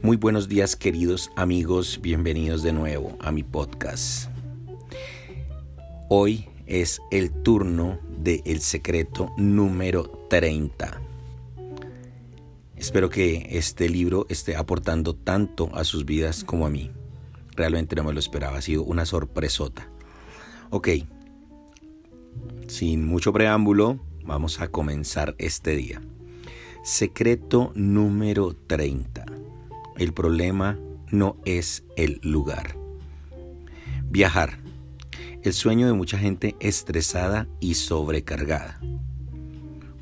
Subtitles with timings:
[0.00, 4.30] Muy buenos días queridos amigos, bienvenidos de nuevo a mi podcast.
[6.08, 11.00] Hoy es el turno de El Secreto número 30.
[12.76, 16.92] Espero que este libro esté aportando tanto a sus vidas como a mí.
[17.56, 19.90] Realmente no me lo esperaba, ha sido una sorpresota.
[20.70, 20.90] Ok,
[22.68, 26.00] sin mucho preámbulo, vamos a comenzar este día.
[26.84, 29.26] Secreto número 30.
[29.98, 30.78] El problema
[31.10, 32.76] no es el lugar.
[34.04, 34.60] Viajar.
[35.42, 38.80] El sueño de mucha gente estresada y sobrecargada.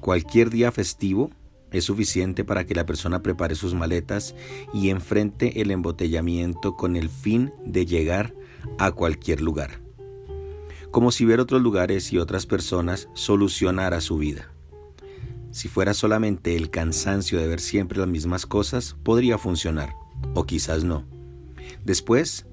[0.00, 1.30] Cualquier día festivo
[1.72, 4.34] es suficiente para que la persona prepare sus maletas
[4.74, 8.34] y enfrente el embotellamiento con el fin de llegar
[8.78, 9.80] a cualquier lugar.
[10.90, 14.52] Como si ver otros lugares y otras personas solucionara su vida.
[15.56, 19.94] Si fuera solamente el cansancio de ver siempre las mismas cosas, podría funcionar,
[20.34, 21.06] o quizás no.
[21.82, 22.44] Después,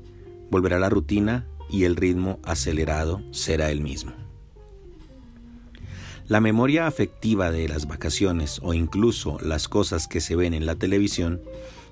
[0.49, 4.13] volverá la rutina y el ritmo acelerado será el mismo.
[6.29, 10.75] La memoria afectiva de las vacaciones o incluso las cosas que se ven en la
[10.75, 11.41] televisión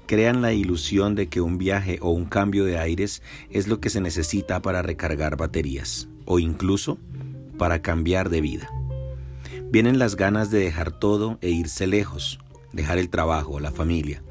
[0.06, 3.90] crean la ilusión de que un viaje o un cambio de aires es lo que
[3.90, 7.00] se necesita para recargar baterías o incluso
[7.58, 8.81] para cambiar de vida.
[9.72, 12.40] Vienen las ganas de dejar todo e irse lejos,
[12.74, 14.22] dejar el trabajo, la familia,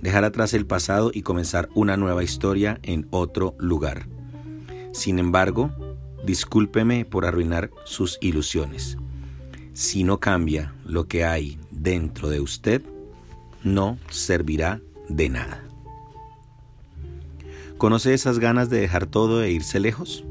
[0.00, 4.06] dejar atrás el pasado y comenzar una nueva historia en otro lugar.
[4.92, 5.72] Sin embargo,
[6.24, 8.96] discúlpeme por arruinar sus ilusiones.
[9.72, 12.80] Si no cambia lo que hay dentro de usted,
[13.64, 15.64] no servirá de nada.
[17.78, 20.24] ¿Conoce esas ganas de dejar todo e irse lejos?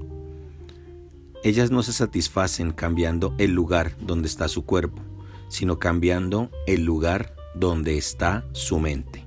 [1.44, 5.02] Ellas no se satisfacen cambiando el lugar donde está su cuerpo,
[5.49, 9.25] sino cambiando el lugar donde está su mente.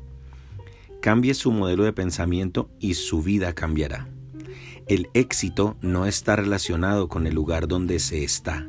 [1.02, 4.08] Cambie su modelo de pensamiento y su vida cambiará.
[4.86, 8.66] El éxito no está relacionado con el lugar donde se está,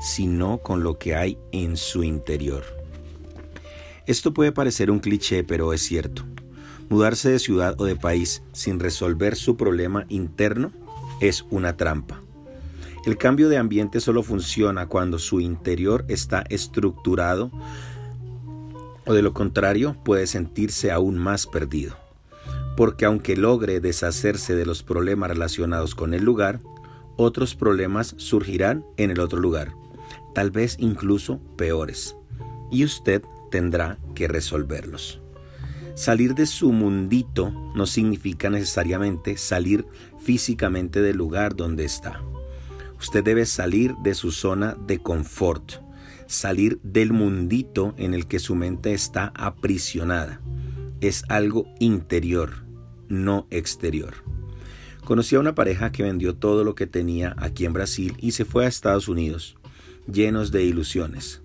[0.00, 2.62] sino con lo que hay en su interior.
[4.06, 6.22] Esto puede parecer un cliché, pero es cierto.
[6.88, 10.70] Mudarse de ciudad o de país sin resolver su problema interno
[11.20, 12.22] es una trampa.
[13.06, 17.52] El cambio de ambiente solo funciona cuando su interior está estructurado
[19.06, 21.96] o de lo contrario puede sentirse aún más perdido.
[22.76, 26.58] Porque aunque logre deshacerse de los problemas relacionados con el lugar,
[27.16, 29.72] otros problemas surgirán en el otro lugar,
[30.34, 32.16] tal vez incluso peores,
[32.72, 35.20] y usted tendrá que resolverlos.
[35.94, 39.86] Salir de su mundito no significa necesariamente salir
[40.18, 42.20] físicamente del lugar donde está.
[42.98, 45.72] Usted debe salir de su zona de confort,
[46.26, 50.40] salir del mundito en el que su mente está aprisionada.
[51.00, 52.64] Es algo interior,
[53.08, 54.14] no exterior.
[55.04, 58.44] Conocí a una pareja que vendió todo lo que tenía aquí en Brasil y se
[58.44, 59.56] fue a Estados Unidos,
[60.10, 61.42] llenos de ilusiones.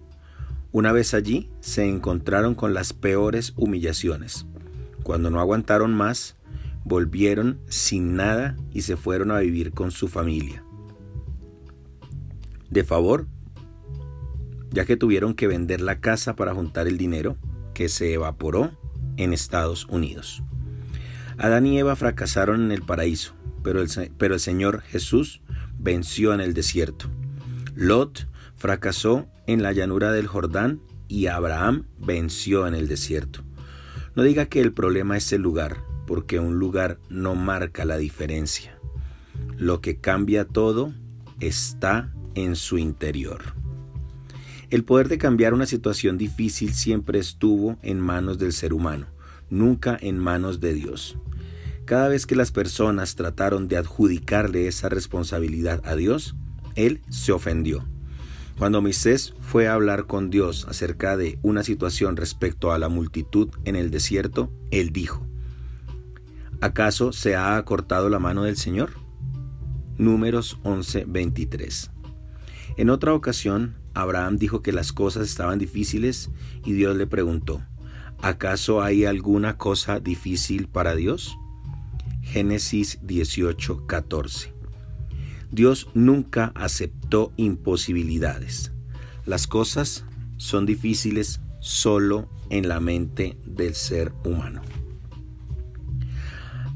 [0.72, 4.46] Una vez allí se encontraron con las peores humillaciones.
[5.04, 6.38] Cuando no aguantaron más,
[6.86, 10.64] volvieron sin nada y se fueron a vivir con su familia
[12.72, 13.28] de favor,
[14.72, 17.38] ya que tuvieron que vender la casa para juntar el dinero
[17.74, 18.72] que se evaporó
[19.18, 20.42] en Estados Unidos.
[21.38, 25.42] Adán y Eva fracasaron en el paraíso, pero el, pero el Señor Jesús
[25.78, 27.08] venció en el desierto.
[27.76, 33.44] Lot fracasó en la llanura del Jordán y Abraham venció en el desierto.
[34.16, 38.78] No diga que el problema es el lugar, porque un lugar no marca la diferencia.
[39.58, 40.94] Lo que cambia todo
[41.40, 43.54] está en su interior.
[44.72, 49.08] El poder de cambiar una situación difícil siempre estuvo en manos del ser humano,
[49.50, 51.18] nunca en manos de Dios.
[51.84, 56.36] Cada vez que las personas trataron de adjudicarle esa responsabilidad a Dios,
[56.76, 57.86] Él se ofendió.
[58.58, 63.50] Cuando Moisés fue a hablar con Dios acerca de una situación respecto a la multitud
[63.66, 65.28] en el desierto, Él dijo,
[66.62, 68.92] ¿acaso se ha acortado la mano del Señor?
[69.98, 71.92] Números 11:23
[72.78, 76.30] en otra ocasión, Abraham dijo que las cosas estaban difíciles
[76.66, 77.62] y Dios le preguntó,
[78.22, 81.38] ¿acaso hay alguna cosa difícil para Dios?
[82.22, 84.54] Génesis 18:14.
[85.52, 88.72] Dios nunca aceptó imposibilidades.
[89.26, 90.06] Las cosas
[90.38, 94.62] son difíciles solo en la mente del ser humano.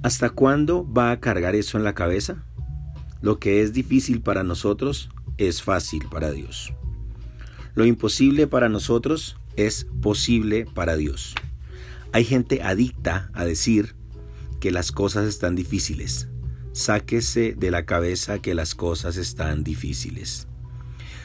[0.04, 2.44] ¿Hasta cuándo va a cargar eso en la cabeza?
[3.22, 6.74] Lo que es difícil para nosotros es fácil para Dios.
[7.74, 11.36] Lo imposible para nosotros es posible para Dios.
[12.14, 13.96] Hay gente adicta a decir
[14.62, 16.30] que las cosas están difíciles.
[16.72, 20.48] Sáquese de la cabeza que las cosas están difíciles.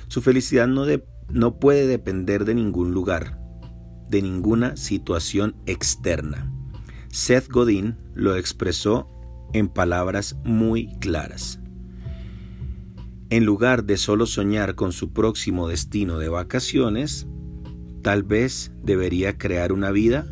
[0.08, 0.84] Su felicidad no,
[1.28, 3.38] no puede depender de ningún lugar,
[4.08, 6.52] de ninguna situación externa.
[7.12, 9.08] Seth Godin lo expresó
[9.52, 11.59] en palabras muy claras.
[13.30, 17.28] En lugar de solo soñar con su próximo destino de vacaciones,
[18.02, 20.26] tal vez debería crear una vida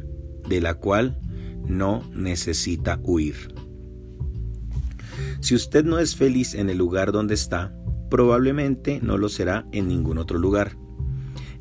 [0.48, 1.20] de la cual
[1.64, 3.54] no necesita huir.
[5.40, 7.72] Si usted no es feliz en el lugar donde está,
[8.10, 10.76] probablemente no lo será en ningún otro lugar.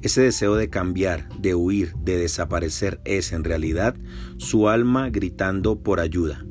[0.01, 3.95] Ese deseo de cambiar, de huir, de desaparecer es en realidad
[4.38, 6.44] su alma gritando por ayuda,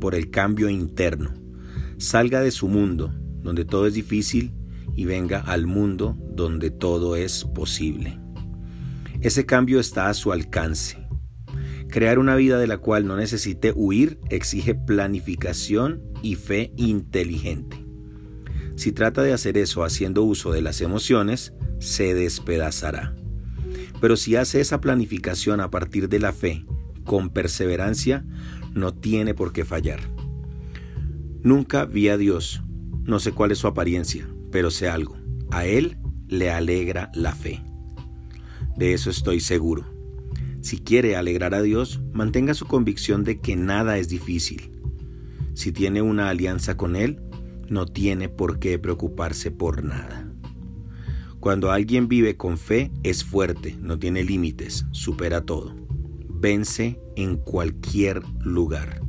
[0.00, 1.34] por el cambio interno.
[1.98, 4.52] Salga de su mundo, donde todo es difícil,
[4.94, 8.18] y venga al mundo donde todo es posible.
[9.20, 11.06] Ese cambio está a su alcance.
[11.88, 17.84] Crear una vida de la cual no necesite huir exige planificación y fe inteligente.
[18.76, 23.14] Si trata de hacer eso haciendo uso de las emociones, se despedazará.
[24.00, 26.64] Pero si hace esa planificación a partir de la fe,
[27.04, 28.24] con perseverancia,
[28.72, 30.00] no tiene por qué fallar.
[31.42, 32.62] Nunca vi a Dios,
[33.04, 35.16] no sé cuál es su apariencia, pero sé algo,
[35.50, 35.98] a Él
[36.28, 37.62] le alegra la fe.
[38.76, 39.84] De eso estoy seguro.
[40.60, 44.72] Si quiere alegrar a Dios, mantenga su convicción de que nada es difícil.
[45.54, 47.20] Si tiene una alianza con Él,
[47.68, 50.30] no tiene por qué preocuparse por nada.
[51.40, 55.74] Cuando alguien vive con fe, es fuerte, no tiene límites, supera todo.
[56.28, 59.00] Vence en cualquier lugar.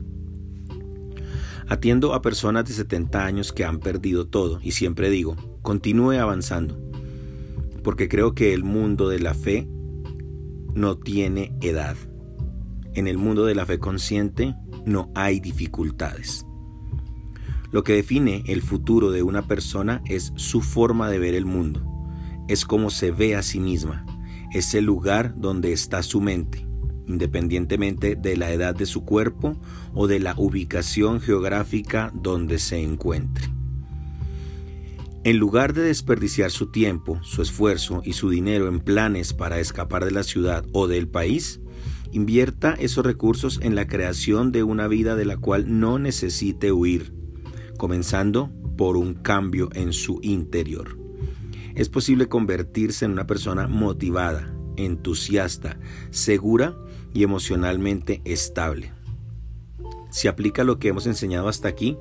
[1.72, 6.78] Atiendo a personas de 70 años que han perdido todo y siempre digo, continúe avanzando,
[7.82, 9.70] porque creo que el mundo de la fe
[10.76, 11.96] no tiene edad.
[12.94, 14.54] En el mundo de la fe consciente
[14.86, 16.46] no hay dificultades.
[17.72, 21.82] Lo que define el futuro de una persona es su forma de ver el mundo,
[22.50, 24.06] es como se ve a sí misma,
[24.52, 26.68] es el lugar donde está su mente,
[27.12, 29.60] independientemente de la edad de su cuerpo
[29.94, 33.50] o de la ubicación geográfica donde se encuentre.
[35.24, 40.04] En lugar de desperdiciar su tiempo, su esfuerzo y su dinero en planes para escapar
[40.04, 41.60] de la ciudad o del país,
[42.12, 47.14] invierta esos recursos en la creación de una vida de la cual no necesite huir,
[47.78, 50.98] comenzando por un cambio en su interior.
[51.76, 55.80] Es posible convertirse en una persona motivada, entusiasta,
[56.10, 56.76] segura
[57.14, 58.92] y emocionalmente estable.
[60.12, 61.98] Si aplica lo que hemos enseñado hasta aquí,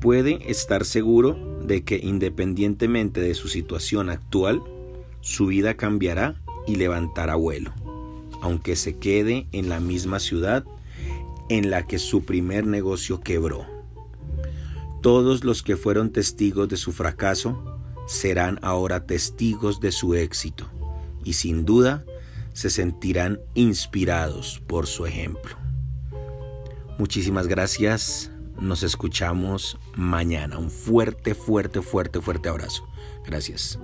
[0.00, 4.62] puede estar seguro de que independientemente de su situación actual,
[5.20, 7.72] su vida cambiará y levantará vuelo,
[8.40, 10.64] aunque se quede en la misma ciudad
[11.48, 13.66] en la que su primer negocio quebró.
[15.02, 20.66] Todos los que fueron testigos de su fracaso serán ahora testigos de su éxito
[21.24, 22.04] y sin duda
[22.54, 25.56] se sentirán inspirados por su ejemplo.
[26.98, 28.30] Muchísimas gracias.
[28.58, 30.58] Nos escuchamos mañana.
[30.58, 32.88] Un fuerte, fuerte, fuerte, fuerte abrazo.
[33.26, 33.78] Gracias.